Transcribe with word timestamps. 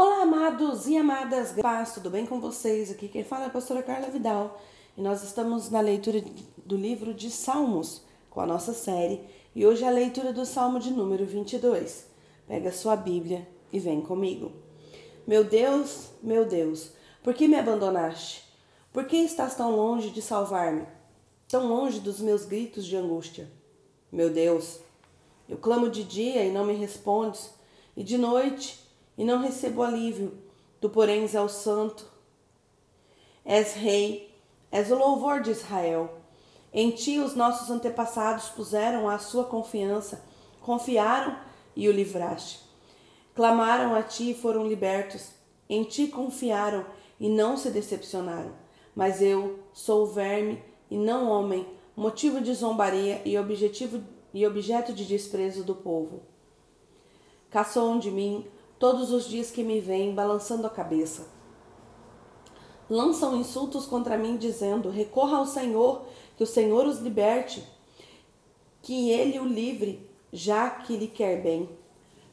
Olá, 0.00 0.22
amados 0.22 0.86
e 0.86 0.96
amadas, 0.96 1.50
paz, 1.60 1.92
tudo 1.92 2.08
bem 2.08 2.24
com 2.24 2.40
vocês? 2.40 2.88
Aqui 2.88 3.08
quem 3.08 3.24
fala 3.24 3.42
é 3.42 3.46
a 3.48 3.50
pastora 3.50 3.82
Carla 3.82 4.06
Vidal 4.06 4.62
e 4.96 5.02
nós 5.02 5.24
estamos 5.24 5.70
na 5.70 5.80
leitura 5.80 6.22
do 6.64 6.76
livro 6.76 7.12
de 7.12 7.28
Salmos 7.28 8.02
com 8.30 8.40
a 8.40 8.46
nossa 8.46 8.72
série 8.72 9.20
e 9.56 9.66
hoje 9.66 9.82
é 9.82 9.88
a 9.88 9.90
leitura 9.90 10.32
do 10.32 10.46
Salmo 10.46 10.78
de 10.78 10.92
número 10.92 11.26
22. 11.26 12.06
Pega 12.46 12.70
sua 12.70 12.94
Bíblia 12.94 13.48
e 13.72 13.80
vem 13.80 14.00
comigo. 14.00 14.52
Meu 15.26 15.42
Deus, 15.42 16.10
meu 16.22 16.44
Deus, 16.44 16.92
por 17.20 17.34
que 17.34 17.48
me 17.48 17.56
abandonaste? 17.56 18.44
Por 18.92 19.04
que 19.04 19.16
estás 19.16 19.56
tão 19.56 19.74
longe 19.74 20.10
de 20.10 20.22
salvar-me? 20.22 20.86
Tão 21.48 21.66
longe 21.66 21.98
dos 21.98 22.20
meus 22.20 22.44
gritos 22.44 22.86
de 22.86 22.96
angústia? 22.96 23.50
Meu 24.12 24.30
Deus, 24.30 24.78
eu 25.48 25.58
clamo 25.58 25.90
de 25.90 26.04
dia 26.04 26.44
e 26.44 26.52
não 26.52 26.64
me 26.64 26.74
respondes, 26.74 27.50
e 27.96 28.04
de 28.04 28.16
noite 28.16 28.86
e 29.18 29.24
não 29.24 29.40
recebo 29.40 29.82
alívio. 29.82 30.38
Tu, 30.80 30.88
porém, 30.88 31.22
és 31.22 31.34
o 31.34 31.48
santo. 31.48 32.06
És 33.44 33.74
rei, 33.74 34.32
és 34.70 34.92
o 34.92 34.94
louvor 34.94 35.40
de 35.40 35.50
Israel. 35.50 36.20
Em 36.72 36.92
ti 36.92 37.18
os 37.18 37.34
nossos 37.34 37.68
antepassados 37.68 38.48
puseram 38.50 39.08
a 39.08 39.18
sua 39.18 39.44
confiança, 39.44 40.24
confiaram 40.60 41.36
e 41.74 41.88
o 41.88 41.92
livraste. 41.92 42.60
Clamaram 43.34 43.94
a 43.94 44.02
ti 44.02 44.30
e 44.30 44.34
foram 44.34 44.66
libertos. 44.66 45.32
Em 45.68 45.82
ti 45.82 46.06
confiaram 46.06 46.86
e 47.18 47.28
não 47.28 47.56
se 47.56 47.70
decepcionaram. 47.70 48.52
Mas 48.94 49.20
eu 49.20 49.58
sou 49.72 50.06
verme 50.06 50.62
e 50.90 50.96
não 50.96 51.28
homem, 51.28 51.66
motivo 51.96 52.40
de 52.40 52.54
zombaria 52.54 53.20
e 53.24 53.36
objetivo 53.36 54.02
e 54.32 54.46
objeto 54.46 54.92
de 54.92 55.04
desprezo 55.04 55.64
do 55.64 55.74
povo. 55.74 56.22
Caçou 57.50 57.98
de 57.98 58.10
mim 58.10 58.46
todos 58.78 59.10
os 59.10 59.28
dias 59.28 59.50
que 59.50 59.62
me 59.62 59.80
vêm 59.80 60.14
balançando 60.14 60.66
a 60.66 60.70
cabeça. 60.70 61.26
Lançam 62.88 63.36
insultos 63.36 63.84
contra 63.84 64.16
mim, 64.16 64.36
dizendo: 64.36 64.88
Recorra 64.88 65.38
ao 65.38 65.46
Senhor, 65.46 66.06
que 66.36 66.42
o 66.42 66.46
Senhor 66.46 66.86
os 66.86 66.98
liberte, 66.98 67.62
que 68.80 69.10
ele 69.10 69.38
o 69.38 69.44
livre, 69.44 70.08
já 70.32 70.70
que 70.70 70.96
lhe 70.96 71.08
quer 71.08 71.42
bem. 71.42 71.68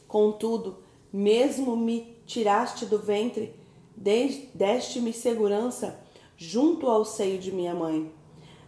Contudo, 0.08 0.78
mesmo 1.12 1.76
me 1.76 2.16
tiraste 2.26 2.86
do 2.86 3.00
ventre, 3.00 3.54
deste-me 3.96 5.12
segurança 5.12 6.00
junto 6.38 6.88
ao 6.88 7.04
seio 7.04 7.40
de 7.40 7.52
minha 7.52 7.74
mãe. 7.74 8.12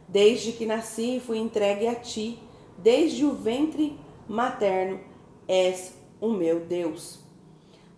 Desde 0.07 0.53
que 0.53 0.65
nasci, 0.65 1.21
fui 1.25 1.37
entregue 1.37 1.87
a 1.87 1.95
ti, 1.95 2.39
desde 2.77 3.25
o 3.25 3.33
ventre 3.33 3.97
materno, 4.27 4.99
és 5.47 5.93
o 6.19 6.29
meu 6.29 6.61
Deus. 6.61 7.26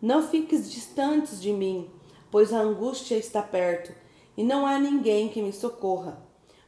Não 0.02 0.25
fiques 0.25 0.72
distantes 0.72 1.42
de 1.42 1.52
mim, 1.52 1.89
pois 2.31 2.53
a 2.53 2.59
angústia 2.59 3.16
está 3.16 3.42
perto, 3.42 3.94
e 4.38 4.44
não 4.44 4.66
há 4.66 4.80
ninguém 4.80 5.28
que 5.28 5.42
me 5.42 5.52
socorra. 5.52 6.22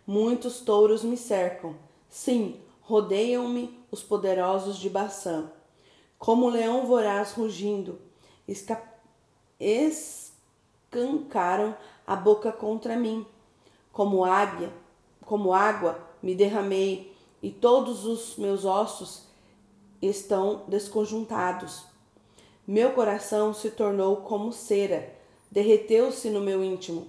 Muitos 0.06 0.60
touros 0.60 1.04
me 1.04 1.16
cercam, 1.16 1.76
sim, 2.10 2.60
rodeiam-me 2.82 3.80
os 3.90 4.04
poderosos 4.04 4.78
de 4.78 4.90
Baçã. 4.90 5.50
Como 6.20 6.50
leão 6.50 6.86
voraz 6.86 7.32
rugindo, 7.32 8.00
escancaram 9.58 10.34
a 12.06 12.16
boca 12.16 12.52
contra 12.52 12.98
mim. 12.98 13.26
Como 13.94 14.26
águia, 14.26 14.72
como 15.26 15.54
água 15.54 16.06
me 16.22 16.36
derramei, 16.36 17.16
e 17.42 17.50
todos 17.50 18.06
os 18.06 18.36
meus 18.36 18.66
ossos 18.66 19.24
estão 20.02 20.64
desconjuntados. 20.68 21.91
Meu 22.68 22.94
coração 22.94 23.54
se 23.54 23.72
tornou 23.72 24.18
como 24.18 24.54
cera, 24.54 25.14
derreteu-se 25.50 26.30
no 26.30 26.40
meu 26.40 26.64
íntimo. 26.64 27.08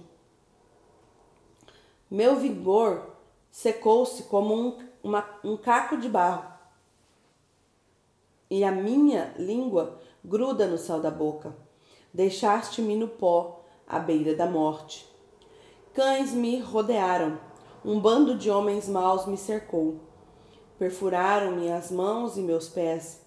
Meu 2.09 2.35
vigor 2.35 3.15
secou-se 3.51 4.23
como 4.23 4.55
um, 4.55 4.77
uma, 5.03 5.23
um 5.43 5.55
caco 5.55 5.97
de 5.97 6.09
barro, 6.09 6.51
e 8.49 8.63
a 8.63 8.71
minha 8.71 9.33
língua 9.37 9.99
gruda 10.23 10.67
no 10.67 10.77
céu 10.77 10.99
da 10.99 11.09
boca. 11.09 11.55
Deixaste-me 12.13 12.95
no 12.95 13.07
pó, 13.07 13.63
à 13.87 13.97
beira 13.97 14.35
da 14.35 14.45
morte. 14.45 15.07
Cães 15.93 16.31
me 16.31 16.59
rodearam, 16.59 17.39
um 17.83 17.99
bando 17.99 18.37
de 18.37 18.49
homens 18.49 18.87
maus 18.87 19.25
me 19.25 19.37
cercou. 19.37 19.99
Perfuraram-me 20.77 21.71
as 21.71 21.89
mãos 21.89 22.37
e 22.37 22.41
meus 22.41 22.69
pés 22.69 23.22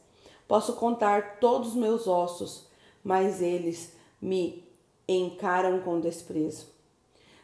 Posso 0.48 0.74
contar 0.74 1.38
todos 1.40 1.70
os 1.70 1.74
meus 1.74 2.06
ossos, 2.06 2.66
mas 3.02 3.42
eles 3.42 3.92
me 4.20 4.64
encaram 5.08 5.80
com 5.80 6.00
desprezo. 6.00 6.68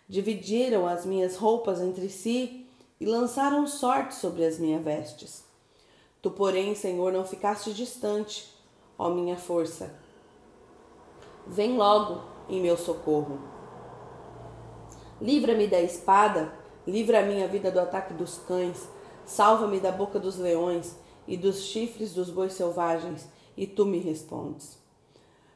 Dividiram 0.09 0.87
as 0.87 1.05
minhas 1.05 1.37
roupas 1.37 1.81
entre 1.81 2.09
si 2.09 2.67
e 3.01 3.07
lançaram 3.07 3.67
sorte 3.67 4.15
sobre 4.15 4.45
as 4.45 4.59
minhas 4.59 4.85
vestes. 4.85 5.45
Tu, 6.21 6.31
porém, 6.31 6.75
Senhor, 6.75 7.13
não 7.13 7.25
ficaste 7.25 7.73
distante, 7.73 8.49
ó 8.97 9.11
minha 9.11 9.37
força. 9.37 9.93
Vem 11.47 11.77
logo 11.77 12.23
em 12.49 12.61
meu 12.61 12.77
socorro. 12.77 13.41
Livra-me 15.21 15.67
da 15.67 15.81
espada, 15.81 16.53
livra 16.87 17.21
a 17.21 17.23
minha 17.23 17.49
vida 17.49 17.71
do 17.71 17.81
ataque 17.81 18.15
dos 18.15 18.39
cães, 18.39 18.89
salva-me 19.25 19.81
da 19.81 19.91
boca 19.91 20.19
dos 20.21 20.37
leões 20.37 20.95
e 21.27 21.37
dos 21.37 21.63
chifres 21.63 22.13
dos 22.13 22.31
bois 22.31 22.53
selvagens, 22.53 23.29
e 23.57 23.67
tu 23.67 23.87
me 23.87 23.99
respondes. 23.99 24.79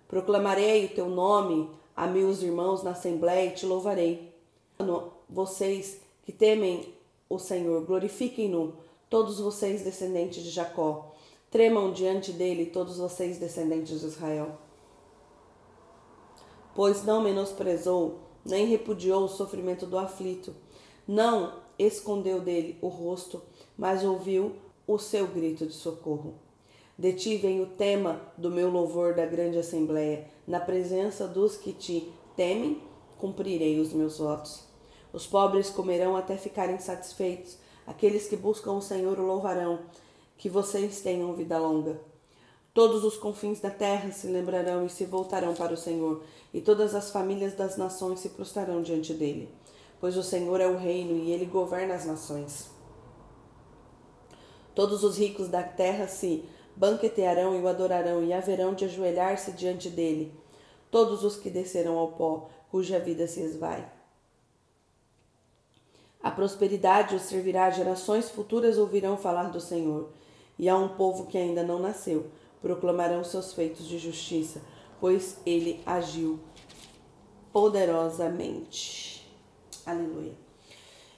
Proclamarei 0.08 0.86
o 0.86 0.90
teu 0.90 1.08
nome 1.08 1.70
a 1.96 2.06
meus 2.06 2.42
irmãos 2.42 2.82
na 2.82 2.90
assembléia 2.90 3.48
e 3.48 3.54
te 3.54 3.66
louvarei. 3.66 4.32
Vocês 5.28 6.00
que 6.24 6.32
temem 6.32 6.94
o 7.28 7.38
Senhor, 7.38 7.84
glorifiquem-no, 7.84 8.74
todos 9.08 9.40
vocês 9.40 9.82
descendentes 9.82 10.42
de 10.42 10.50
Jacó. 10.50 11.12
Tremam 11.50 11.92
diante 11.92 12.32
dele 12.32 12.66
todos 12.66 12.98
vocês 12.98 13.38
descendentes 13.38 14.00
de 14.00 14.06
Israel. 14.06 14.58
Pois 16.74 17.04
não 17.04 17.22
menosprezou, 17.22 18.18
nem 18.44 18.66
repudiou 18.66 19.24
o 19.24 19.28
sofrimento 19.28 19.86
do 19.86 19.98
aflito, 19.98 20.54
não 21.08 21.54
escondeu 21.78 22.40
dele 22.40 22.78
o 22.82 22.88
rosto, 22.88 23.40
mas 23.78 24.04
ouviu 24.04 24.54
o 24.86 24.98
seu 24.98 25.26
grito 25.26 25.66
de 25.66 25.72
socorro. 25.72 26.34
Detivem 26.96 27.60
o 27.60 27.66
tema 27.66 28.20
do 28.38 28.50
meu 28.50 28.70
louvor 28.70 29.14
da 29.14 29.26
grande 29.26 29.58
assembleia, 29.58 30.26
na 30.46 30.60
presença 30.60 31.26
dos 31.26 31.56
que 31.56 31.72
te 31.72 32.10
temem, 32.36 32.80
cumprirei 33.18 33.80
os 33.80 33.92
meus 33.92 34.18
votos. 34.18 34.64
Os 35.12 35.26
pobres 35.26 35.70
comerão 35.70 36.16
até 36.16 36.36
ficarem 36.36 36.78
satisfeitos, 36.78 37.58
aqueles 37.86 38.28
que 38.28 38.36
buscam 38.36 38.72
o 38.72 38.82
Senhor 38.82 39.18
o 39.18 39.26
louvarão, 39.26 39.80
que 40.38 40.48
vocês 40.48 41.00
tenham 41.00 41.34
vida 41.34 41.58
longa. 41.58 42.00
Todos 42.72 43.04
os 43.04 43.16
confins 43.16 43.58
da 43.60 43.70
terra 43.70 44.12
se 44.12 44.26
lembrarão 44.26 44.84
e 44.84 44.90
se 44.90 45.06
voltarão 45.06 45.54
para 45.54 45.72
o 45.72 45.78
Senhor, 45.78 46.22
e 46.52 46.60
todas 46.60 46.94
as 46.94 47.10
famílias 47.10 47.54
das 47.54 47.76
nações 47.76 48.20
se 48.20 48.28
prostrarão 48.30 48.82
diante 48.82 49.14
dele. 49.14 49.48
Pois 49.98 50.16
o 50.16 50.22
Senhor 50.22 50.60
é 50.60 50.66
o 50.68 50.76
reino 50.76 51.16
e 51.16 51.32
ele 51.32 51.46
governa 51.46 51.94
as 51.94 52.04
nações. 52.04 52.75
Todos 54.76 55.02
os 55.02 55.16
ricos 55.16 55.48
da 55.48 55.62
terra 55.62 56.06
se 56.06 56.44
banquetearão 56.76 57.56
e 57.56 57.62
o 57.62 57.66
adorarão, 57.66 58.22
e 58.22 58.30
haverão 58.30 58.74
de 58.74 58.84
ajoelhar-se 58.84 59.52
diante 59.52 59.88
dele. 59.88 60.34
Todos 60.90 61.24
os 61.24 61.34
que 61.34 61.48
descerão 61.48 61.96
ao 61.96 62.08
pó, 62.08 62.50
cuja 62.70 62.98
vida 62.98 63.26
se 63.26 63.40
esvai. 63.40 63.90
A 66.22 66.30
prosperidade 66.30 67.14
os 67.14 67.22
servirá, 67.22 67.70
gerações 67.70 68.28
futuras 68.28 68.76
ouvirão 68.76 69.16
falar 69.16 69.44
do 69.44 69.62
Senhor. 69.62 70.10
E 70.58 70.68
a 70.68 70.76
um 70.76 70.88
povo 70.88 71.24
que 71.24 71.38
ainda 71.38 71.62
não 71.62 71.78
nasceu, 71.78 72.26
proclamarão 72.60 73.24
seus 73.24 73.54
feitos 73.54 73.88
de 73.88 73.98
justiça, 73.98 74.60
pois 75.00 75.38
ele 75.46 75.82
agiu 75.86 76.38
poderosamente. 77.50 79.26
Aleluia. 79.86 80.34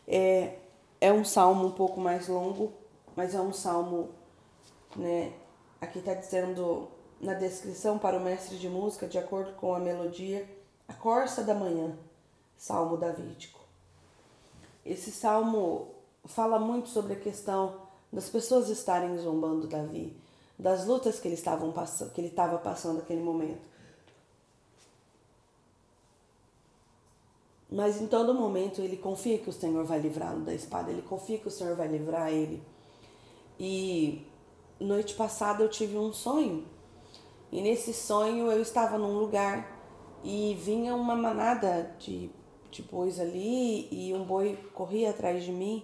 É, 0.06 0.58
é 1.00 1.12
um 1.12 1.24
salmo 1.24 1.66
um 1.66 1.72
pouco 1.72 2.00
mais 2.00 2.28
longo, 2.28 2.72
mas 3.18 3.34
é 3.34 3.40
um 3.40 3.52
salmo, 3.52 4.10
né? 4.94 5.32
Aqui 5.80 5.98
está 5.98 6.14
dizendo 6.14 6.86
na 7.20 7.34
descrição 7.34 7.98
para 7.98 8.16
o 8.16 8.20
mestre 8.20 8.56
de 8.56 8.68
música, 8.68 9.08
de 9.08 9.18
acordo 9.18 9.54
com 9.54 9.74
a 9.74 9.80
melodia, 9.80 10.48
a 10.86 10.94
corça 10.94 11.42
da 11.42 11.52
manhã, 11.52 11.98
salmo 12.56 12.96
davídico. 12.96 13.58
Esse 14.86 15.10
salmo 15.10 15.88
fala 16.26 16.60
muito 16.60 16.90
sobre 16.90 17.14
a 17.14 17.18
questão 17.18 17.80
das 18.12 18.28
pessoas 18.28 18.68
estarem 18.68 19.18
zombando 19.18 19.66
Davi, 19.66 20.16
das 20.56 20.86
lutas 20.86 21.18
que 21.18 21.26
ele 21.26 21.34
estavam 21.34 21.72
passando, 21.72 22.12
que 22.12 22.20
ele 22.20 22.28
estava 22.28 22.56
passando 22.58 22.98
naquele 22.98 23.20
momento. 23.20 23.66
Mas 27.68 28.00
em 28.00 28.06
todo 28.06 28.32
momento 28.32 28.80
ele 28.80 28.96
confia 28.96 29.38
que 29.38 29.50
o 29.50 29.52
Senhor 29.52 29.84
vai 29.84 29.98
livrá-lo 29.98 30.42
da 30.42 30.54
espada, 30.54 30.92
ele 30.92 31.02
confia 31.02 31.38
que 31.38 31.48
o 31.48 31.50
Senhor 31.50 31.74
vai 31.74 31.88
livrar 31.88 32.30
ele. 32.30 32.62
E 33.58 34.24
noite 34.78 35.14
passada 35.14 35.64
eu 35.64 35.68
tive 35.68 35.98
um 35.98 36.12
sonho. 36.12 36.64
E 37.50 37.60
nesse 37.60 37.92
sonho 37.92 38.50
eu 38.52 38.60
estava 38.60 38.98
num 38.98 39.18
lugar 39.18 39.76
e 40.22 40.56
vinha 40.60 40.94
uma 40.94 41.16
manada 41.16 41.94
de, 41.98 42.30
de 42.70 42.82
bois 42.82 43.18
ali 43.18 43.88
e 43.90 44.14
um 44.14 44.24
boi 44.24 44.56
corria 44.74 45.10
atrás 45.10 45.42
de 45.42 45.50
mim. 45.50 45.82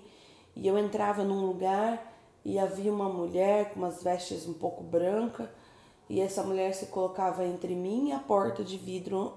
E 0.55 0.69
eu 0.69 0.79
entrava 0.79 1.25
num 1.25 1.45
lugar 1.47 2.13
e 2.45 2.59
havia 2.59 2.93
uma 2.93 3.09
mulher 3.09 3.73
com 3.73 3.81
umas 3.81 4.03
vestes 4.03 4.47
um 4.47 4.53
pouco 4.53 4.85
branca 4.85 5.51
e 6.09 6.21
essa 6.21 6.43
mulher 6.43 6.75
se 6.75 6.87
colocava 6.87 7.45
entre 7.45 7.75
mim 7.75 8.11
e 8.11 8.13
a 8.13 8.19
porta 8.19 8.63
de 8.63 8.77
vidro. 8.77 9.33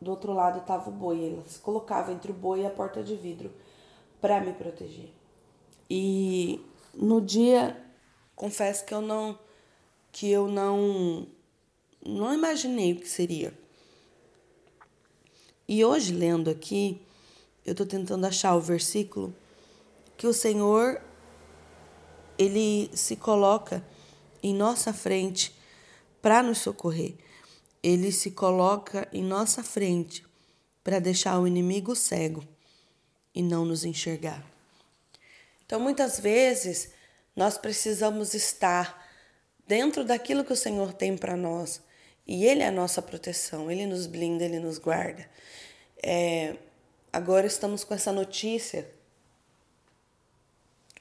Do 0.00 0.10
outro 0.10 0.32
lado 0.32 0.58
estava 0.58 0.90
o 0.90 0.92
boi 0.92 1.32
ela 1.32 1.42
se 1.46 1.58
colocava 1.58 2.12
entre 2.12 2.30
o 2.30 2.34
boi 2.34 2.62
e 2.62 2.66
a 2.66 2.70
porta 2.70 3.02
de 3.02 3.14
vidro 3.14 3.52
para 4.20 4.40
me 4.40 4.52
proteger. 4.52 5.10
E 5.88 6.60
no 6.96 7.20
dia 7.20 7.76
confesso 8.34 8.84
que 8.84 8.94
eu 8.94 9.00
não 9.00 9.38
que 10.10 10.30
eu 10.30 10.48
não 10.48 11.26
não 12.04 12.32
imaginei 12.32 12.92
o 12.92 13.00
que 13.00 13.08
seria 13.08 13.52
e 15.68 15.84
hoje 15.84 16.12
lendo 16.12 16.50
aqui 16.50 17.00
eu 17.64 17.72
estou 17.72 17.86
tentando 17.86 18.24
achar 18.24 18.54
o 18.54 18.60
versículo 18.60 19.34
que 20.16 20.26
o 20.26 20.32
Senhor 20.32 21.00
ele 22.38 22.90
se 22.94 23.16
coloca 23.16 23.84
em 24.42 24.54
nossa 24.54 24.92
frente 24.92 25.54
para 26.22 26.42
nos 26.42 26.58
socorrer. 26.58 27.14
Ele 27.82 28.10
se 28.10 28.30
coloca 28.30 29.08
em 29.12 29.22
nossa 29.22 29.62
frente 29.62 30.24
para 30.82 30.98
deixar 30.98 31.38
o 31.38 31.46
inimigo 31.46 31.94
cego 31.94 32.44
e 33.34 33.42
não 33.42 33.64
nos 33.64 33.84
enxergar. 33.84 34.55
Então, 35.66 35.80
muitas 35.80 36.20
vezes, 36.20 36.92
nós 37.34 37.58
precisamos 37.58 38.32
estar 38.34 39.04
dentro 39.66 40.04
daquilo 40.04 40.44
que 40.44 40.52
o 40.52 40.56
Senhor 40.56 40.92
tem 40.92 41.16
para 41.16 41.36
nós. 41.36 41.82
E 42.26 42.44
Ele 42.44 42.62
é 42.62 42.68
a 42.68 42.72
nossa 42.72 43.02
proteção, 43.02 43.70
Ele 43.70 43.84
nos 43.84 44.06
blinda, 44.06 44.44
Ele 44.44 44.60
nos 44.60 44.78
guarda. 44.78 45.28
É, 46.02 46.56
agora 47.12 47.46
estamos 47.46 47.84
com 47.84 47.94
essa 47.94 48.12
notícia, 48.12 48.88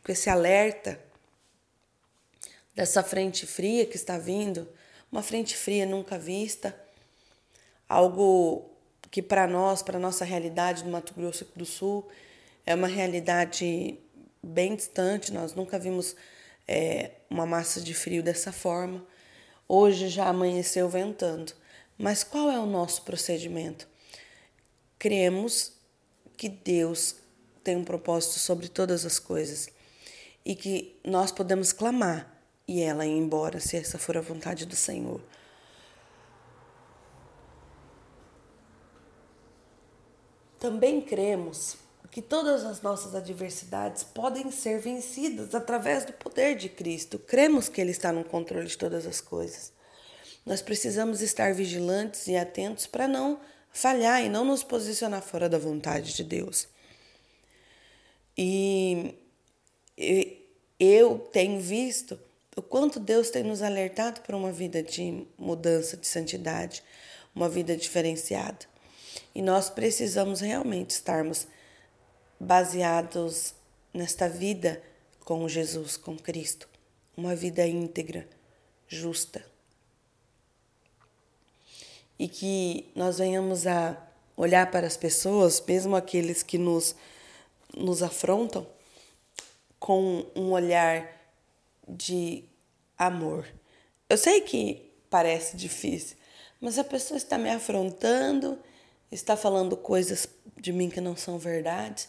com 0.04 0.12
esse 0.12 0.30
alerta 0.30 1.00
dessa 2.76 3.02
frente 3.02 3.48
fria 3.48 3.86
que 3.86 3.96
está 3.96 4.18
vindo, 4.18 4.68
uma 5.12 5.24
frente 5.24 5.56
fria 5.56 5.86
nunca 5.86 6.18
vista, 6.18 6.78
algo 7.88 8.70
que 9.10 9.22
para 9.22 9.48
nós, 9.48 9.82
para 9.82 9.98
nossa 9.98 10.26
realidade 10.26 10.84
do 10.84 10.90
Mato 10.90 11.14
Grosso 11.14 11.48
do 11.56 11.66
Sul, 11.66 12.08
é 12.66 12.76
uma 12.76 12.88
realidade 12.88 13.98
bem 14.46 14.76
distante, 14.76 15.34
nós 15.34 15.54
nunca 15.54 15.80
vimos 15.80 16.16
é, 16.68 17.12
uma 17.30 17.46
massa 17.46 17.82
de 17.82 17.94
frio 17.94 18.22
dessa 18.22 18.52
forma. 18.52 19.06
Hoje 19.68 20.08
já 20.10 20.28
amanheceu 20.28 20.88
ventando. 20.88 21.54
Mas 21.98 22.24
qual 22.24 22.52
é 22.52 22.60
o 22.60 22.66
nosso 22.66 23.02
procedimento? 23.02 23.88
Cremos 25.00 25.74
que 26.38 26.50
Deus 26.50 27.16
tem 27.64 27.76
um 27.76 27.84
propósito 27.84 28.40
sobre 28.40 28.68
todas 28.68 29.06
as 29.06 29.18
coisas 29.18 29.70
e 30.46 30.56
que 30.56 31.00
nós 31.04 31.32
podemos 31.32 31.72
clamar 31.72 32.32
e 32.68 32.82
ela 32.82 33.06
ir 33.06 33.18
embora, 33.18 33.60
se 33.60 33.78
essa 33.78 33.98
for 33.98 34.18
a 34.18 34.22
vontade 34.22 34.66
do 34.66 34.76
Senhor. 34.76 35.22
Também 40.60 41.02
cremos 41.02 41.78
que 42.16 42.22
todas 42.22 42.64
as 42.64 42.82
nossas 42.82 43.14
adversidades 43.14 44.02
podem 44.02 44.50
ser 44.50 44.80
vencidas 44.80 45.54
através 45.54 46.06
do 46.06 46.14
poder 46.14 46.56
de 46.56 46.70
Cristo. 46.70 47.20
Cremos 47.20 47.68
que 47.68 47.82
Ele 47.82 47.92
está 47.92 48.10
no 48.14 48.24
controle 48.24 48.68
de 48.68 48.78
todas 48.78 49.06
as 49.06 49.20
coisas. 49.20 49.74
Nós 50.46 50.62
precisamos 50.62 51.22
estar 51.22 51.54
vigilantes 51.54 52.26
e 52.28 52.38
atentos 52.38 52.88
para 52.88 53.06
não 53.06 53.38
falhar 53.70 54.24
e 54.24 54.30
não 54.30 54.46
nos 54.46 54.64
posicionar 54.64 55.22
fora 55.22 55.50
da 55.50 55.58
vontade 55.58 56.16
de 56.16 56.24
Deus. 56.24 56.70
E 58.38 59.14
eu 60.80 61.20
tenho 61.34 61.60
visto 61.60 62.18
o 62.56 62.62
quanto 62.62 62.98
Deus 62.98 63.30
tem 63.30 63.44
nos 63.44 63.62
alertado 63.62 64.22
para 64.22 64.38
uma 64.38 64.54
vida 64.54 64.82
de 64.82 65.28
mudança, 65.38 65.98
de 65.98 66.08
santidade, 66.08 66.82
uma 67.36 67.50
vida 67.50 67.76
diferenciada. 67.76 68.66
E 69.36 69.42
nós 69.42 69.70
precisamos 69.70 70.40
realmente 70.40 70.92
estarmos 70.92 71.46
baseados 72.40 73.54
nesta 73.94 74.28
vida 74.28 74.82
com 75.24 75.48
Jesus, 75.48 75.98
com 75.98 76.18
Cristo, 76.18 76.70
uma 77.18 77.36
vida 77.36 77.66
íntegra, 77.66 78.28
justa. 78.88 79.44
E 82.18 82.28
que 82.28 82.92
nós 82.96 83.18
venhamos 83.18 83.66
a 83.66 83.98
olhar 84.38 84.70
para 84.70 84.86
as 84.86 84.96
pessoas, 84.96 85.62
mesmo 85.66 85.96
aqueles 85.96 86.44
que 86.44 86.58
nos, 86.58 86.96
nos 87.76 88.04
afrontam, 88.04 88.68
com 89.80 90.26
um 90.36 90.52
olhar 90.52 91.10
de 91.88 92.44
amor. 92.98 93.48
Eu 94.10 94.18
sei 94.18 94.42
que 94.42 94.92
parece 95.10 95.58
difícil, 95.58 96.18
mas 96.62 96.78
a 96.78 96.84
pessoa 96.84 97.18
está 97.18 97.38
me 97.38 97.50
afrontando, 97.50 98.60
está 99.12 99.36
falando 99.36 99.76
coisas 99.76 100.28
de 100.58 100.72
mim 100.72 100.90
que 100.90 101.02
não 101.02 101.16
são 101.16 101.38
verdade 101.38 102.08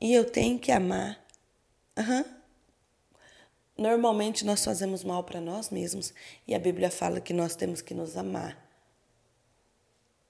e 0.00 0.12
eu 0.12 0.30
tenho 0.30 0.58
que 0.58 0.70
amar. 0.72 1.24
Uhum. 1.96 2.24
Normalmente 3.76 4.44
nós 4.44 4.64
fazemos 4.64 5.04
mal 5.04 5.22
para 5.22 5.40
nós 5.40 5.70
mesmos 5.70 6.12
e 6.46 6.54
a 6.54 6.58
Bíblia 6.58 6.90
fala 6.90 7.20
que 7.20 7.32
nós 7.32 7.54
temos 7.54 7.80
que 7.80 7.94
nos 7.94 8.16
amar. 8.16 8.66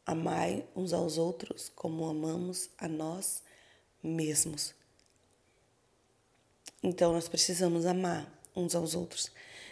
Amai 0.04 0.66
uns 0.74 0.92
aos 0.92 1.18
outros 1.18 1.70
como 1.74 2.06
amamos 2.06 2.70
a 2.78 2.88
nós 2.88 3.42
mesmos. 4.02 4.74
Então 6.82 7.12
nós 7.12 7.28
precisamos 7.28 7.86
amar 7.86 8.30
uns 8.54 8.74
aos 8.74 8.94
outros. 8.94 9.30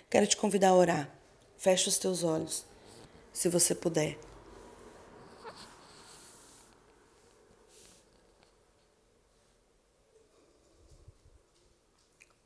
Quero 0.08 0.26
te 0.26 0.36
convidar 0.36 0.70
a 0.70 0.74
orar. 0.74 1.10
Feche 1.58 1.88
os 1.88 1.98
teus 1.98 2.22
olhos, 2.22 2.64
se 3.32 3.48
você 3.48 3.74
puder. 3.74 4.18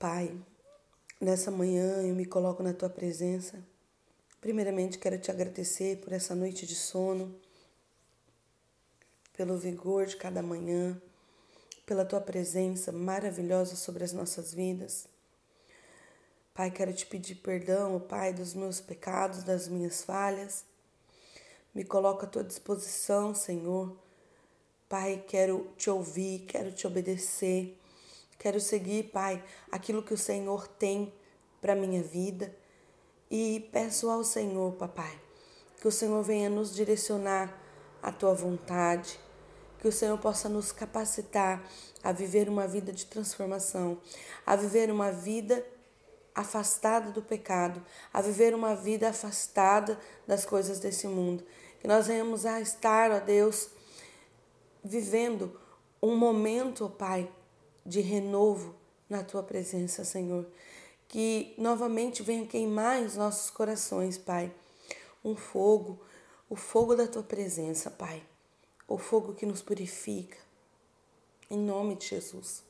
Pai, 0.00 0.34
nessa 1.20 1.50
manhã 1.50 2.00
eu 2.00 2.14
me 2.14 2.24
coloco 2.24 2.62
na 2.62 2.72
tua 2.72 2.88
presença. 2.88 3.62
Primeiramente, 4.40 4.98
quero 4.98 5.18
te 5.18 5.30
agradecer 5.30 5.98
por 5.98 6.10
essa 6.14 6.34
noite 6.34 6.66
de 6.66 6.74
sono, 6.74 7.38
pelo 9.36 9.58
vigor 9.58 10.06
de 10.06 10.16
cada 10.16 10.40
manhã, 10.42 10.98
pela 11.84 12.02
tua 12.02 12.18
presença 12.18 12.90
maravilhosa 12.90 13.76
sobre 13.76 14.02
as 14.02 14.14
nossas 14.14 14.54
vidas. 14.54 15.06
Pai, 16.54 16.70
quero 16.70 16.94
te 16.94 17.04
pedir 17.04 17.34
perdão, 17.34 18.00
Pai, 18.00 18.32
dos 18.32 18.54
meus 18.54 18.80
pecados, 18.80 19.44
das 19.44 19.68
minhas 19.68 20.02
falhas. 20.02 20.64
Me 21.74 21.84
coloco 21.84 22.24
à 22.24 22.26
tua 22.26 22.42
disposição, 22.42 23.34
Senhor. 23.34 23.94
Pai, 24.88 25.22
quero 25.28 25.70
te 25.76 25.90
ouvir, 25.90 26.46
quero 26.46 26.72
te 26.72 26.86
obedecer. 26.86 27.76
Quero 28.40 28.58
seguir, 28.58 29.10
Pai, 29.12 29.44
aquilo 29.70 30.02
que 30.02 30.14
o 30.14 30.18
Senhor 30.18 30.66
tem 30.66 31.12
para 31.60 31.76
minha 31.76 32.02
vida. 32.02 32.56
E 33.30 33.68
peço 33.70 34.08
ao 34.08 34.24
Senhor, 34.24 34.72
Papai, 34.76 35.20
que 35.78 35.86
o 35.86 35.92
Senhor 35.92 36.22
venha 36.22 36.48
nos 36.48 36.74
direcionar 36.74 37.54
à 38.02 38.10
tua 38.10 38.32
vontade, 38.32 39.20
que 39.78 39.86
o 39.86 39.92
Senhor 39.92 40.16
possa 40.16 40.48
nos 40.48 40.72
capacitar 40.72 41.62
a 42.02 42.12
viver 42.12 42.48
uma 42.48 42.66
vida 42.66 42.94
de 42.94 43.04
transformação, 43.04 44.00
a 44.46 44.56
viver 44.56 44.90
uma 44.90 45.12
vida 45.12 45.62
afastada 46.34 47.10
do 47.10 47.20
pecado, 47.20 47.84
a 48.10 48.22
viver 48.22 48.54
uma 48.54 48.74
vida 48.74 49.10
afastada 49.10 50.00
das 50.26 50.46
coisas 50.46 50.80
desse 50.80 51.06
mundo. 51.06 51.44
Que 51.78 51.86
nós 51.86 52.06
venhamos 52.06 52.46
a 52.46 52.58
estar, 52.58 53.10
ó 53.10 53.20
Deus, 53.20 53.68
vivendo 54.82 55.60
um 56.02 56.16
momento, 56.16 56.86
ó 56.86 56.88
Pai, 56.88 57.30
de 57.90 58.00
renovo 58.00 58.74
na 59.08 59.24
tua 59.24 59.42
presença, 59.42 60.04
Senhor. 60.04 60.46
Que 61.08 61.54
novamente 61.58 62.22
venha 62.22 62.46
queimar 62.46 63.02
os 63.02 63.16
nossos 63.16 63.50
corações, 63.50 64.16
Pai, 64.16 64.54
um 65.24 65.34
fogo, 65.34 66.00
o 66.48 66.54
fogo 66.54 66.94
da 66.94 67.08
tua 67.08 67.24
presença, 67.24 67.90
Pai, 67.90 68.22
o 68.86 68.96
fogo 68.96 69.34
que 69.34 69.44
nos 69.44 69.60
purifica. 69.60 70.38
Em 71.50 71.58
nome 71.58 71.96
de 71.96 72.06
Jesus. 72.06 72.62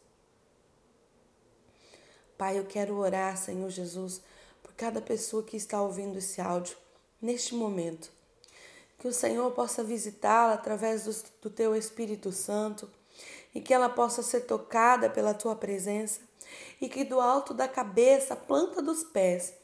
Pai, 2.38 2.58
eu 2.58 2.64
quero 2.64 2.96
orar, 2.96 3.36
Senhor 3.36 3.68
Jesus, 3.68 4.22
por 4.62 4.72
cada 4.72 5.02
pessoa 5.02 5.42
que 5.42 5.58
está 5.58 5.82
ouvindo 5.82 6.16
esse 6.16 6.40
áudio 6.40 6.78
neste 7.20 7.54
momento. 7.54 8.10
Que 8.98 9.06
o 9.06 9.12
Senhor 9.12 9.50
possa 9.50 9.84
visitá-la 9.84 10.54
através 10.54 11.04
do, 11.04 11.14
do 11.42 11.50
teu 11.50 11.76
Espírito 11.76 12.32
Santo 12.32 12.88
e 13.54 13.60
que 13.60 13.74
ela 13.74 13.88
possa 13.88 14.22
ser 14.22 14.40
tocada 14.42 15.10
pela 15.10 15.34
tua 15.34 15.56
presença 15.56 16.20
e 16.80 16.88
que 16.88 17.04
do 17.04 17.20
alto 17.20 17.52
da 17.52 17.68
cabeça, 17.68 18.34
planta 18.36 18.80
dos 18.80 19.04
pés, 19.04 19.54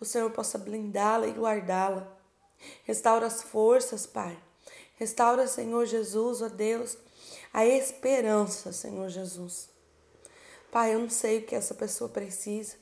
o 0.00 0.04
Senhor 0.04 0.30
possa 0.30 0.58
blindá-la 0.58 1.26
e 1.26 1.32
guardá-la 1.32 2.16
Restaura 2.84 3.26
as 3.26 3.42
forças, 3.42 4.06
Pai. 4.06 4.38
Restaura, 4.96 5.46
Senhor 5.46 5.84
Jesus, 5.86 6.40
ó 6.42 6.48
Deus, 6.48 6.96
a 7.52 7.66
esperança, 7.66 8.72
Senhor 8.72 9.08
Jesus. 9.08 9.68
Pai, 10.70 10.94
eu 10.94 10.98
não 10.98 11.10
sei 11.10 11.38
o 11.38 11.46
que 11.46 11.54
essa 11.54 11.74
pessoa 11.74 12.08
precisa, 12.08 12.76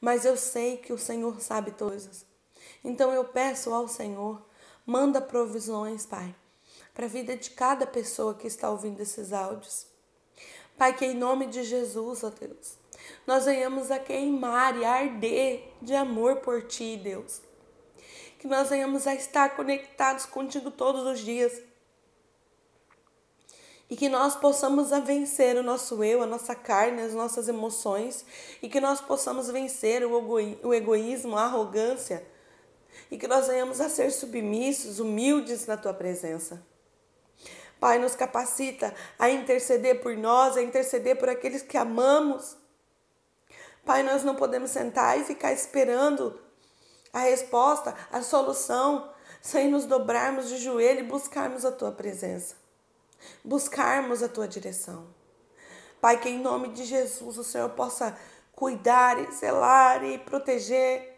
mas 0.00 0.24
eu 0.24 0.36
sei 0.36 0.76
que 0.76 0.92
o 0.92 0.98
Senhor 0.98 1.40
sabe 1.40 1.70
coisas. 1.72 2.24
Então 2.82 3.12
eu 3.12 3.24
peço 3.24 3.72
ao 3.72 3.88
Senhor, 3.88 4.42
manda 4.86 5.20
provisões, 5.20 6.06
Pai, 6.06 6.34
para 6.94 7.06
a 7.06 7.08
vida 7.08 7.36
de 7.36 7.50
cada 7.50 7.86
pessoa 7.86 8.34
que 8.34 8.46
está 8.46 8.70
ouvindo 8.70 9.00
esses 9.00 9.32
áudios. 9.32 9.86
Pai, 10.78 10.96
que 10.96 11.04
em 11.04 11.14
nome 11.14 11.46
de 11.46 11.64
Jesus, 11.64 12.22
ó 12.22 12.30
Deus, 12.30 12.76
nós 13.26 13.44
venhamos 13.44 13.90
a 13.90 13.98
queimar 13.98 14.76
e 14.76 14.84
a 14.84 14.92
arder 14.92 15.72
de 15.82 15.94
amor 15.94 16.36
por 16.36 16.62
Ti, 16.62 16.96
Deus. 16.96 17.42
Que 18.38 18.46
nós 18.46 18.68
venhamos 18.70 19.06
a 19.06 19.14
estar 19.14 19.56
conectados 19.56 20.26
contigo 20.26 20.70
todos 20.70 21.04
os 21.04 21.20
dias. 21.20 21.60
E 23.88 23.96
que 23.96 24.08
nós 24.08 24.34
possamos 24.34 24.92
a 24.92 25.00
vencer 25.00 25.56
o 25.56 25.62
nosso 25.62 26.02
eu, 26.02 26.22
a 26.22 26.26
nossa 26.26 26.54
carne, 26.54 27.02
as 27.02 27.14
nossas 27.14 27.48
emoções. 27.48 28.24
E 28.62 28.68
que 28.68 28.80
nós 28.80 29.00
possamos 29.00 29.48
vencer 29.48 30.04
o 30.04 30.74
egoísmo, 30.74 31.36
a 31.36 31.44
arrogância. 31.44 32.26
E 33.10 33.18
que 33.18 33.28
nós 33.28 33.46
venhamos 33.46 33.80
a 33.80 33.88
ser 33.88 34.10
submissos, 34.10 34.98
humildes 34.98 35.66
na 35.66 35.76
Tua 35.76 35.94
presença. 35.94 36.73
Pai, 37.84 37.98
nos 37.98 38.14
capacita 38.14 38.94
a 39.18 39.28
interceder 39.28 40.00
por 40.00 40.16
nós, 40.16 40.56
a 40.56 40.62
interceder 40.62 41.18
por 41.18 41.28
aqueles 41.28 41.60
que 41.60 41.76
amamos. 41.76 42.56
Pai, 43.84 44.02
nós 44.02 44.24
não 44.24 44.34
podemos 44.34 44.70
sentar 44.70 45.20
e 45.20 45.24
ficar 45.24 45.52
esperando 45.52 46.40
a 47.12 47.18
resposta, 47.18 47.94
a 48.10 48.22
solução, 48.22 49.12
sem 49.38 49.68
nos 49.68 49.84
dobrarmos 49.84 50.48
de 50.48 50.56
joelho 50.56 51.00
e 51.00 51.02
buscarmos 51.02 51.62
a 51.62 51.70
tua 51.70 51.92
presença, 51.92 52.56
buscarmos 53.44 54.22
a 54.22 54.30
tua 54.30 54.48
direção. 54.48 55.06
Pai, 56.00 56.18
que 56.18 56.30
em 56.30 56.38
nome 56.38 56.68
de 56.68 56.84
Jesus 56.84 57.36
o 57.36 57.44
Senhor 57.44 57.68
possa 57.68 58.16
cuidar 58.52 59.18
e 59.18 59.30
zelar 59.30 60.02
e 60.02 60.16
proteger 60.16 61.13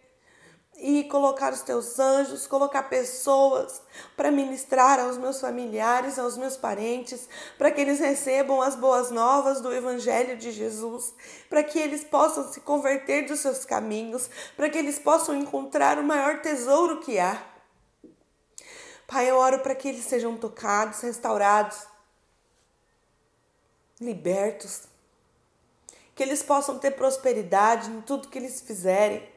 e 0.78 1.04
colocar 1.04 1.52
os 1.52 1.62
teus 1.62 1.99
anjos, 1.99 2.47
colocar 2.47 2.85
pessoas 2.85 3.80
para 4.14 4.30
ministrar 4.30 5.00
aos 5.00 5.16
meus 5.16 5.40
familiares, 5.40 6.18
aos 6.18 6.37
meus 6.37 6.56
parentes, 6.56 7.28
para 7.56 7.71
que 7.71 7.80
eles 7.80 7.99
recebam 7.99 8.61
as 8.61 8.76
boas 8.76 9.11
novas 9.11 9.61
do 9.61 9.73
Evangelho 9.73 10.37
de 10.37 10.52
Jesus, 10.52 11.14
para 11.49 11.62
que 11.62 11.78
eles 11.78 12.04
possam 12.04 12.52
se 12.52 12.61
converter 12.61 13.26
dos 13.26 13.40
seus 13.40 13.64
caminhos, 13.64 14.28
para 14.54 14.68
que 14.68 14.76
eles 14.76 14.99
possam 14.99 15.35
encontrar 15.35 15.99
o 15.99 16.04
maior 16.04 16.42
tesouro 16.42 17.00
que 17.00 17.18
há. 17.18 17.42
Pai, 19.06 19.30
eu 19.30 19.37
oro 19.37 19.61
para 19.61 19.75
que 19.75 19.88
eles 19.88 20.04
sejam 20.04 20.37
tocados, 20.37 21.00
restaurados, 21.00 21.87
libertos, 23.99 24.83
que 26.14 26.23
eles 26.23 26.42
possam 26.42 26.78
ter 26.78 26.90
prosperidade 26.92 27.90
em 27.90 28.00
tudo 28.02 28.28
que 28.28 28.38
eles 28.38 28.61
fizerem 28.61 29.36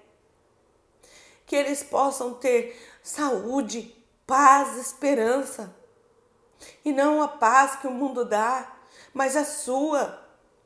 que 1.49 1.55
eles 1.55 1.81
possam 1.81 2.35
ter 2.35 2.79
saúde, 3.01 3.91
paz, 4.27 4.77
esperança. 4.77 5.75
E 6.85 6.91
não 6.91 7.23
a 7.23 7.27
paz 7.27 7.75
que 7.77 7.87
o 7.87 7.91
mundo 7.91 8.23
dá, 8.23 8.71
mas 9.11 9.35
a 9.35 9.43
sua, 9.43 10.23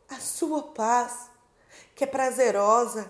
a 0.09 0.19
sua 0.19 0.61
paz, 0.61 1.29
que 1.95 2.03
é 2.03 2.07
prazerosa, 2.07 3.09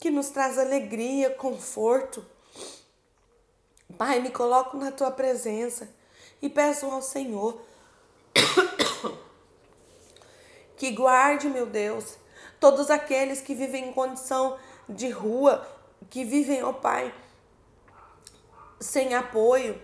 que 0.00 0.10
nos 0.10 0.30
traz 0.30 0.58
alegria, 0.58 1.30
conforto. 1.30 2.26
Pai, 3.96 4.18
me 4.18 4.32
coloco 4.32 4.76
na 4.76 4.90
tua 4.90 5.12
presença 5.12 5.88
e 6.42 6.50
peço 6.50 6.86
ao 6.86 7.02
Senhor 7.02 7.62
que 10.76 10.90
guarde, 10.90 11.48
meu 11.48 11.66
Deus, 11.66 12.16
todos 12.58 12.90
aqueles 12.90 13.40
que 13.40 13.54
vivem 13.54 13.90
em 13.90 13.92
condição 13.92 14.58
de 14.88 15.08
rua, 15.08 15.64
que 16.12 16.26
vivem, 16.26 16.62
ó 16.62 16.74
Pai, 16.74 17.10
sem 18.78 19.14
apoio, 19.14 19.80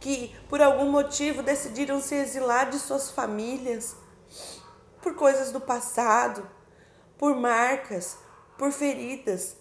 que 0.00 0.34
por 0.48 0.62
algum 0.62 0.90
motivo 0.90 1.42
decidiram 1.42 2.00
se 2.00 2.14
exilar 2.14 2.70
de 2.70 2.78
suas 2.78 3.10
famílias, 3.10 3.94
por 5.02 5.14
coisas 5.14 5.52
do 5.52 5.60
passado, 5.60 6.50
por 7.18 7.36
marcas, 7.36 8.16
por 8.56 8.72
feridas. 8.72 9.58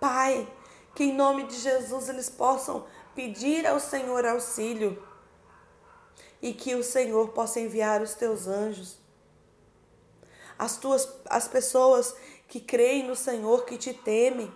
Pai, 0.00 0.52
que 0.92 1.04
em 1.04 1.14
nome 1.14 1.44
de 1.46 1.54
Jesus 1.54 2.08
eles 2.08 2.28
possam 2.28 2.84
pedir 3.14 3.64
ao 3.64 3.78
Senhor 3.78 4.26
auxílio 4.26 5.00
e 6.42 6.52
que 6.52 6.74
o 6.74 6.82
Senhor 6.82 7.28
possa 7.28 7.60
enviar 7.60 8.02
os 8.02 8.14
teus 8.14 8.48
anjos. 8.48 8.98
As 10.58 10.76
tuas 10.76 11.08
as 11.30 11.46
pessoas 11.46 12.12
que 12.48 12.60
creem 12.60 13.06
no 13.06 13.14
Senhor, 13.14 13.64
que 13.66 13.76
te 13.76 13.92
temem, 13.92 14.52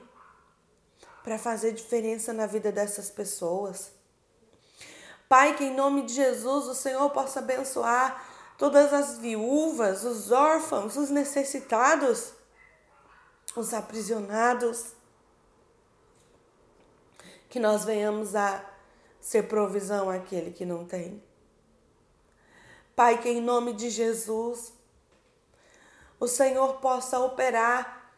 para 1.23 1.39
fazer 1.39 1.73
diferença 1.73 2.33
na 2.33 2.47
vida 2.47 2.73
dessas 2.73 3.11
pessoas. 3.11 3.93
Pai, 5.29 5.57
que 5.57 5.65
em 5.65 5.75
nome 5.75 6.03
de 6.03 6.15
Jesus 6.15 6.67
o 6.67 6.75
Senhor 6.75 7.09
possa 7.11 7.39
abençoar 7.39 8.29
todas 8.59 8.93
as 8.93 9.19
viúvas, 9.19 10.05
os 10.05 10.31
órfãos, 10.31 10.97
os 10.97 11.11
necessitados, 11.11 12.33
os 13.55 13.73
aprisionados. 13.73 14.93
Que 17.49 17.61
nós 17.61 17.85
venhamos 17.85 18.35
a 18.35 18.65
ser 19.21 19.45
provisão 19.45 20.11
àquele 20.11 20.51
que 20.51 20.65
não 20.65 20.85
tem. 20.85 21.23
Pai, 22.97 23.21
que 23.21 23.29
em 23.29 23.41
nome 23.41 23.73
de 23.73 23.89
Jesus 23.91 24.73
o 26.23 26.29
Senhor 26.29 26.75
possa 26.75 27.19
operar 27.19 28.15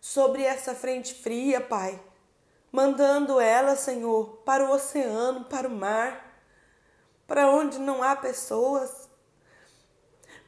sobre 0.00 0.42
essa 0.42 0.74
frente 0.74 1.14
fria, 1.14 1.60
Pai, 1.60 2.02
mandando 2.72 3.40
ela, 3.40 3.76
Senhor, 3.76 4.42
para 4.44 4.64
o 4.64 4.72
oceano, 4.72 5.44
para 5.44 5.68
o 5.68 5.70
mar, 5.70 6.42
para 7.24 7.48
onde 7.52 7.78
não 7.78 8.02
há 8.02 8.16
pessoas. 8.16 9.08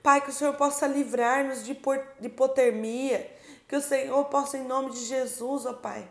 Pai, 0.02 0.20
que 0.20 0.30
o 0.30 0.32
Senhor 0.32 0.54
possa 0.56 0.88
livrar-nos 0.88 1.64
de 1.64 1.80
hipotermia, 2.20 3.32
que 3.68 3.76
o 3.76 3.80
Senhor 3.80 4.24
possa, 4.24 4.58
em 4.58 4.64
nome 4.64 4.90
de 4.90 5.04
Jesus, 5.04 5.66
ó 5.66 5.74
Pai, 5.74 6.10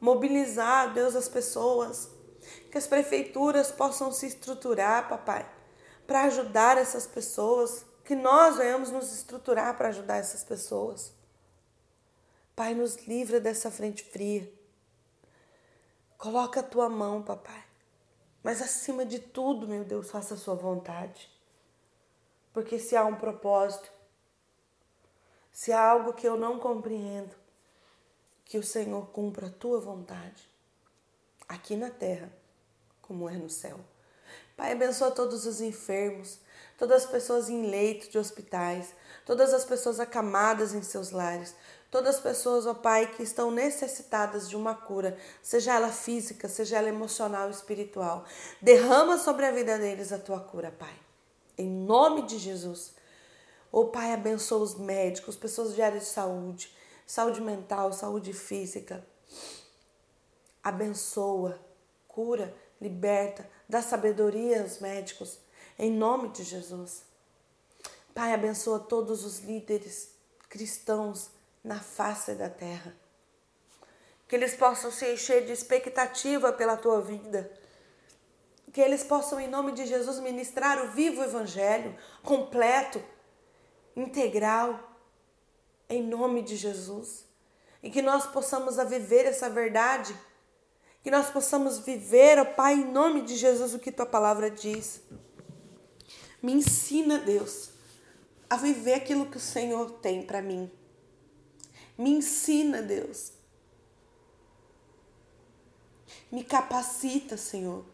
mobilizar, 0.00 0.94
Deus, 0.94 1.14
as 1.14 1.28
pessoas, 1.28 2.08
que 2.70 2.78
as 2.78 2.86
prefeituras 2.86 3.70
possam 3.70 4.12
se 4.12 4.28
estruturar, 4.28 5.10
papai, 5.10 5.46
para 6.06 6.22
ajudar 6.22 6.78
essas 6.78 7.06
pessoas 7.06 7.84
que 8.08 8.16
nós 8.16 8.56
venhamos 8.56 8.90
nos 8.90 9.12
estruturar 9.12 9.76
para 9.76 9.88
ajudar 9.90 10.16
essas 10.16 10.42
pessoas. 10.42 11.12
Pai, 12.56 12.72
nos 12.72 13.06
livra 13.06 13.38
dessa 13.38 13.70
frente 13.70 14.02
fria. 14.02 14.50
Coloca 16.16 16.60
a 16.60 16.62
tua 16.62 16.88
mão, 16.88 17.22
papai. 17.22 17.62
Mas 18.42 18.62
acima 18.62 19.04
de 19.04 19.18
tudo, 19.18 19.68
meu 19.68 19.84
Deus, 19.84 20.10
faça 20.10 20.32
a 20.32 20.36
sua 20.38 20.54
vontade. 20.54 21.30
Porque 22.50 22.78
se 22.78 22.96
há 22.96 23.04
um 23.04 23.14
propósito, 23.14 23.92
se 25.52 25.70
há 25.70 25.90
algo 25.90 26.14
que 26.14 26.26
eu 26.26 26.38
não 26.38 26.58
compreendo, 26.58 27.36
que 28.42 28.56
o 28.56 28.64
Senhor 28.64 29.08
cumpra 29.08 29.48
a 29.48 29.50
tua 29.50 29.80
vontade, 29.80 30.48
aqui 31.46 31.76
na 31.76 31.90
terra, 31.90 32.32
como 33.02 33.28
é 33.28 33.34
no 33.34 33.50
céu. 33.50 33.78
Pai, 34.56 34.72
abençoa 34.72 35.10
todos 35.10 35.44
os 35.44 35.60
enfermos, 35.60 36.40
todas 36.78 37.02
as 37.02 37.10
pessoas 37.10 37.50
em 37.50 37.66
leito 37.66 38.08
de 38.08 38.16
hospitais, 38.16 38.94
todas 39.26 39.52
as 39.52 39.64
pessoas 39.64 39.98
acamadas 39.98 40.72
em 40.72 40.80
seus 40.80 41.10
lares, 41.10 41.54
todas 41.90 42.14
as 42.14 42.20
pessoas, 42.20 42.66
ó 42.66 42.72
Pai, 42.72 43.12
que 43.12 43.22
estão 43.22 43.50
necessitadas 43.50 44.48
de 44.48 44.56
uma 44.56 44.74
cura, 44.74 45.18
seja 45.42 45.74
ela 45.74 45.90
física, 45.90 46.48
seja 46.48 46.78
ela 46.78 46.88
emocional, 46.88 47.50
espiritual. 47.50 48.24
Derrama 48.62 49.18
sobre 49.18 49.44
a 49.44 49.50
vida 49.50 49.76
deles 49.76 50.12
a 50.12 50.18
tua 50.18 50.38
cura, 50.38 50.70
Pai. 50.70 50.94
Em 51.58 51.68
nome 51.68 52.22
de 52.22 52.38
Jesus. 52.38 52.94
Ó 53.72 53.84
Pai, 53.86 54.12
abençoa 54.12 54.62
os 54.62 54.76
médicos, 54.76 55.36
pessoas 55.36 55.74
de 55.74 55.82
área 55.82 55.98
de 55.98 56.06
saúde, 56.06 56.72
saúde 57.04 57.40
mental, 57.40 57.92
saúde 57.92 58.32
física. 58.32 59.04
Abençoa, 60.62 61.58
cura, 62.06 62.54
liberta, 62.80 63.48
dá 63.68 63.82
sabedoria 63.82 64.62
aos 64.62 64.78
médicos, 64.78 65.38
em 65.78 65.90
nome 65.90 66.30
de 66.30 66.42
Jesus. 66.42 67.02
Pai, 68.14 68.34
abençoa 68.34 68.80
todos 68.80 69.24
os 69.24 69.38
líderes 69.38 70.10
cristãos 70.48 71.30
na 71.62 71.78
face 71.78 72.34
da 72.34 72.50
terra. 72.50 72.96
Que 74.26 74.34
eles 74.34 74.54
possam 74.54 74.90
se 74.90 75.12
encher 75.12 75.46
de 75.46 75.52
expectativa 75.52 76.52
pela 76.52 76.76
tua 76.76 77.00
vida. 77.00 77.50
Que 78.72 78.80
eles 78.80 79.04
possam, 79.04 79.40
em 79.40 79.48
nome 79.48 79.72
de 79.72 79.86
Jesus, 79.86 80.18
ministrar 80.18 80.84
o 80.84 80.90
vivo 80.90 81.22
Evangelho 81.22 81.96
completo, 82.22 83.02
integral, 83.96 84.78
em 85.88 86.02
nome 86.02 86.42
de 86.42 86.56
Jesus. 86.56 87.24
E 87.82 87.90
que 87.90 88.02
nós 88.02 88.26
possamos 88.26 88.76
viver 88.76 89.24
essa 89.26 89.48
verdade 89.48 90.14
Que 91.02 91.10
nós 91.10 91.30
possamos 91.30 91.78
viver, 91.78 92.38
ó 92.38 92.44
Pai, 92.44 92.74
em 92.74 92.84
nome 92.84 93.22
de 93.22 93.36
Jesus, 93.36 93.72
o 93.72 93.78
que 93.78 93.92
tua 93.92 94.04
palavra 94.04 94.50
diz. 94.50 95.00
Me 96.40 96.52
ensina, 96.52 97.18
Deus, 97.18 97.70
a 98.48 98.56
viver 98.56 98.94
aquilo 98.94 99.30
que 99.30 99.36
o 99.36 99.40
Senhor 99.40 99.90
tem 100.00 100.24
para 100.24 100.40
mim. 100.40 100.70
Me 101.96 102.10
ensina, 102.10 102.80
Deus. 102.80 103.32
Me 106.30 106.44
capacita, 106.44 107.36
Senhor. 107.36 107.84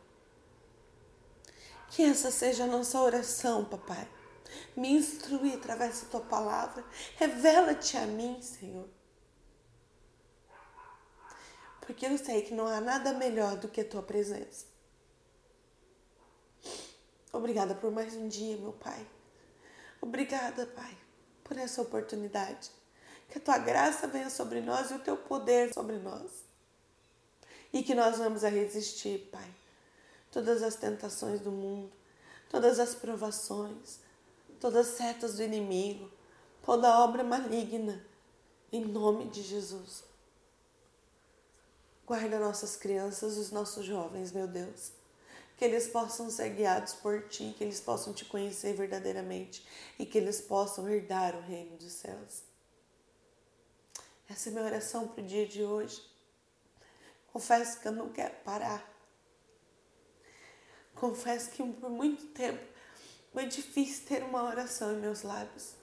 Que 1.90 2.02
essa 2.02 2.30
seja 2.30 2.64
a 2.64 2.66
nossa 2.66 3.00
oração, 3.00 3.64
papai. 3.64 4.06
Me 4.76 4.90
instrui 4.90 5.54
através 5.54 6.02
da 6.02 6.08
tua 6.08 6.20
palavra. 6.20 6.84
Revela-te 7.16 7.96
a 7.96 8.06
mim, 8.06 8.40
Senhor. 8.42 8.88
Porque 11.80 12.06
eu 12.06 12.18
sei 12.18 12.42
que 12.42 12.54
não 12.54 12.66
há 12.66 12.80
nada 12.80 13.12
melhor 13.14 13.56
do 13.56 13.68
que 13.68 13.80
a 13.80 13.88
tua 13.88 14.02
presença. 14.02 14.73
Obrigada 17.34 17.74
por 17.74 17.90
mais 17.90 18.14
um 18.14 18.28
dia, 18.28 18.56
meu 18.56 18.72
Pai. 18.72 19.04
Obrigada, 20.00 20.66
Pai, 20.66 20.96
por 21.42 21.56
essa 21.56 21.82
oportunidade. 21.82 22.70
Que 23.28 23.38
a 23.38 23.40
tua 23.40 23.58
graça 23.58 24.06
venha 24.06 24.30
sobre 24.30 24.60
nós 24.60 24.92
e 24.92 24.94
o 24.94 25.00
teu 25.00 25.16
poder 25.16 25.74
sobre 25.74 25.98
nós. 25.98 26.44
E 27.72 27.82
que 27.82 27.92
nós 27.92 28.18
vamos 28.18 28.44
a 28.44 28.48
resistir, 28.48 29.28
Pai. 29.32 29.52
Todas 30.30 30.62
as 30.62 30.76
tentações 30.76 31.40
do 31.40 31.50
mundo, 31.50 31.90
todas 32.48 32.78
as 32.78 32.94
provações, 32.94 33.98
todas 34.60 34.86
as 34.86 34.94
setas 34.94 35.34
do 35.34 35.42
inimigo, 35.42 36.08
toda 36.62 37.00
obra 37.00 37.24
maligna, 37.24 38.00
em 38.70 38.84
nome 38.84 39.28
de 39.28 39.42
Jesus. 39.42 40.04
Guarda 42.06 42.38
nossas 42.38 42.76
crianças, 42.76 43.36
os 43.36 43.50
nossos 43.50 43.84
jovens, 43.84 44.30
meu 44.30 44.46
Deus 44.46 44.92
que 45.56 45.64
eles 45.64 45.86
possam 45.86 46.30
ser 46.30 46.50
guiados 46.50 46.94
por 46.94 47.28
ti, 47.28 47.54
que 47.56 47.62
eles 47.62 47.80
possam 47.80 48.12
te 48.12 48.24
conhecer 48.24 48.74
verdadeiramente 48.74 49.66
e 49.98 50.04
que 50.04 50.18
eles 50.18 50.40
possam 50.40 50.88
herdar 50.88 51.36
o 51.36 51.40
reino 51.40 51.76
dos 51.76 51.92
céus. 51.92 52.42
Essa 54.28 54.48
é 54.48 54.52
minha 54.52 54.64
oração 54.64 55.06
para 55.06 55.22
o 55.22 55.26
dia 55.26 55.46
de 55.46 55.62
hoje. 55.62 56.02
Confesso 57.32 57.80
que 57.80 57.88
eu 57.88 57.92
não 57.92 58.08
quero 58.10 58.34
parar. 58.44 58.90
Confesso 60.94 61.50
que 61.50 61.62
por 61.62 61.90
muito 61.90 62.26
tempo 62.28 62.64
foi 63.32 63.46
difícil 63.46 64.06
ter 64.06 64.22
uma 64.22 64.44
oração 64.44 64.92
em 64.92 65.00
meus 65.00 65.22
lábios, 65.22 65.74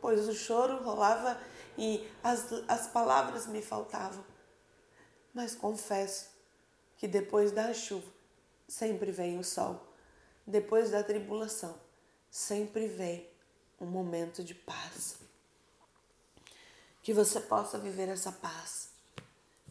pois 0.00 0.28
o 0.28 0.34
choro 0.34 0.82
rolava 0.82 1.40
e 1.76 2.08
as, 2.22 2.52
as 2.68 2.86
palavras 2.86 3.46
me 3.46 3.60
faltavam. 3.60 4.24
Mas 5.32 5.54
confesso 5.54 6.28
que 6.96 7.08
depois 7.08 7.50
da 7.50 7.74
chuva 7.74 8.13
sempre 8.68 9.10
vem 9.10 9.38
o 9.38 9.44
sol. 9.44 9.94
Depois 10.46 10.90
da 10.90 11.02
tribulação, 11.02 11.78
sempre 12.30 12.86
vem 12.88 13.28
um 13.80 13.86
momento 13.86 14.42
de 14.42 14.54
paz. 14.54 15.16
Que 17.02 17.12
você 17.12 17.40
possa 17.40 17.78
viver 17.78 18.08
essa 18.08 18.32
paz. 18.32 18.90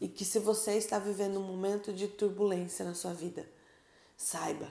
E 0.01 0.07
que 0.07 0.25
se 0.25 0.39
você 0.39 0.77
está 0.77 0.99
vivendo 0.99 1.39
um 1.39 1.43
momento 1.43 1.93
de 1.93 2.07
turbulência 2.07 2.83
na 2.83 2.93
sua 2.93 3.13
vida, 3.13 3.47
saiba, 4.17 4.69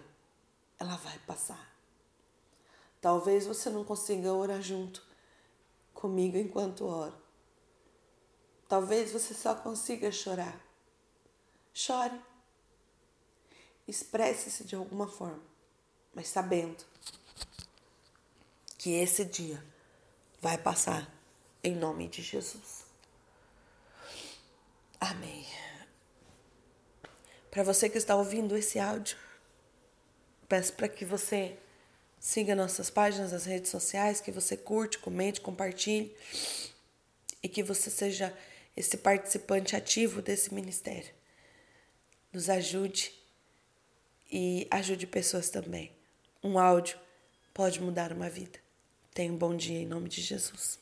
ela 0.79 0.97
vai 0.97 1.19
passar. 1.21 1.73
Talvez 3.01 3.47
você 3.47 3.71
não 3.71 3.85
consiga 3.85 4.33
orar 4.33 4.61
junto 4.61 5.03
comigo 5.93 6.37
enquanto 6.37 6.87
oro. 6.87 7.17
Talvez 8.69 9.13
você 9.13 9.35
só 9.35 9.55
consiga 9.55 10.11
chorar. 10.11 10.59
Chore 11.75 12.19
expresse-se 13.87 14.65
de 14.65 14.75
alguma 14.75 15.09
forma, 15.09 15.43
mas 16.15 16.29
sabendo 16.29 16.85
que 18.79 18.91
esse 18.95 19.25
dia 19.25 19.63
vai 20.41 20.59
passar 20.59 21.09
em 21.63 21.75
nome 21.75 22.09
de 22.09 22.23
Jesus. 22.23 22.85
Amém. 25.01 25.47
Para 27.51 27.63
você 27.63 27.89
que 27.89 27.99
está 27.99 28.17
ouvindo 28.17 28.57
esse 28.57 28.79
áudio, 28.79 29.17
peço 30.49 30.73
para 30.73 30.89
que 30.89 31.05
você 31.05 31.59
siga 32.19 32.55
nossas 32.55 32.89
páginas 32.89 33.33
nas 33.33 33.45
redes 33.45 33.71
sociais, 33.71 34.21
que 34.21 34.31
você 34.31 34.57
curte, 34.57 34.99
comente, 34.99 35.41
compartilhe 35.41 36.17
e 37.43 37.49
que 37.49 37.63
você 37.63 37.91
seja 37.91 38.37
esse 38.77 38.97
participante 38.97 39.77
ativo 39.77 40.23
desse 40.23 40.55
ministério. 40.55 41.13
Nos 42.33 42.49
ajude 42.49 43.13
e 44.33 44.67
ajude 44.71 45.07
pessoas 45.07 45.51
também. 45.51 45.93
Um 46.43 46.59
áudio 46.59 46.99
pode 47.53 47.81
mudar 47.81 48.13
uma 48.13 48.31
vida. 48.31 48.59
Tenha 49.13 49.31
um 49.31 49.37
bom 49.37 49.55
dia 49.55 49.79
em 49.79 49.87
nome 49.87 50.09
de 50.09 50.23
Jesus. 50.23 50.82